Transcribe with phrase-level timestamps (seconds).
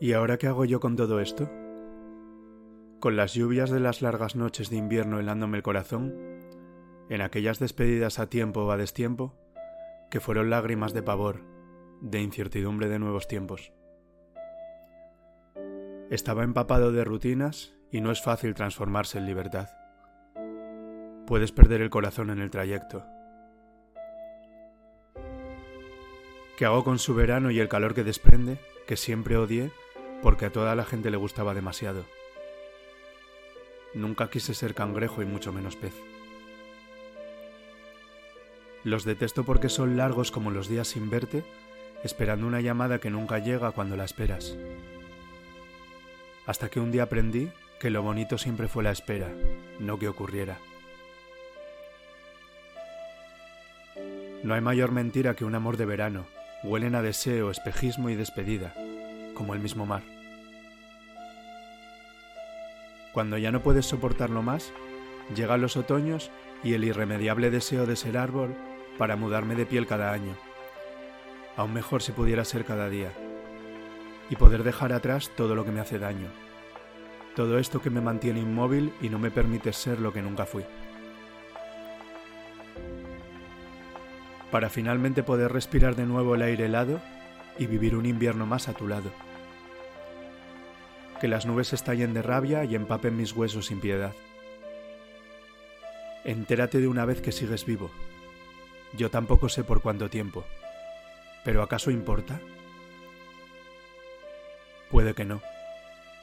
[0.00, 1.50] ¿Y ahora qué hago yo con todo esto?
[3.00, 6.14] Con las lluvias de las largas noches de invierno helándome el corazón,
[7.08, 9.34] en aquellas despedidas a tiempo o a destiempo,
[10.08, 11.42] que fueron lágrimas de pavor,
[12.00, 13.72] de incertidumbre de nuevos tiempos.
[16.10, 19.68] Estaba empapado de rutinas y no es fácil transformarse en libertad.
[21.26, 23.04] Puedes perder el corazón en el trayecto.
[26.56, 29.72] ¿Qué hago con su verano y el calor que desprende, que siempre odié
[30.22, 32.04] porque a toda la gente le gustaba demasiado?
[33.94, 35.94] Nunca quise ser cangrejo y mucho menos pez.
[38.84, 41.44] Los detesto porque son largos como los días sin verte,
[42.04, 44.56] esperando una llamada que nunca llega cuando la esperas.
[46.46, 49.32] Hasta que un día aprendí que lo bonito siempre fue la espera,
[49.78, 50.58] no que ocurriera.
[54.42, 56.26] No hay mayor mentira que un amor de verano,
[56.62, 58.74] huelen a deseo, espejismo y despedida,
[59.38, 60.02] como el mismo mar.
[63.12, 64.72] Cuando ya no puedes soportarlo más,
[65.34, 66.30] llegan los otoños
[66.64, 68.54] y el irremediable deseo de ser árbol
[68.98, 70.34] para mudarme de piel cada año.
[71.56, 73.12] Aún mejor si pudiera ser cada día.
[74.28, 76.28] Y poder dejar atrás todo lo que me hace daño.
[77.36, 80.64] Todo esto que me mantiene inmóvil y no me permite ser lo que nunca fui.
[84.50, 87.00] Para finalmente poder respirar de nuevo el aire helado
[87.58, 89.27] y vivir un invierno más a tu lado
[91.18, 94.12] que las nubes estallen de rabia y empapen mis huesos sin piedad.
[96.24, 97.90] Entérate de una vez que sigues vivo.
[98.96, 100.44] Yo tampoco sé por cuánto tiempo.
[101.44, 102.40] ¿Pero acaso importa?
[104.90, 105.42] Puede que no.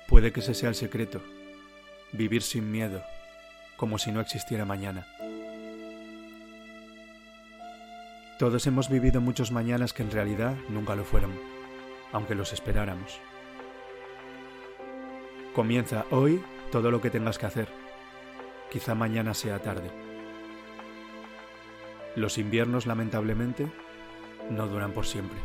[0.07, 1.22] Puede que ese sea el secreto.
[2.12, 3.03] Vivir sin miedo,
[3.77, 5.07] como si no existiera mañana.
[8.38, 11.31] Todos hemos vivido muchos mañanas que en realidad nunca lo fueron,
[12.12, 13.19] aunque los esperáramos.
[15.55, 17.69] Comienza hoy todo lo que tengas que hacer.
[18.69, 19.89] Quizá mañana sea tarde.
[22.17, 23.65] Los inviernos, lamentablemente,
[24.49, 25.38] no duran por siempre.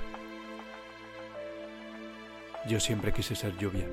[2.67, 3.87] Yo siempre quise ser lluvia.